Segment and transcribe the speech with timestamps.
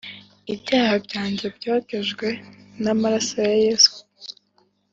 [0.53, 2.27] Ibyaha byanjye byogejwe
[2.83, 3.95] n’amaraso ya Yesu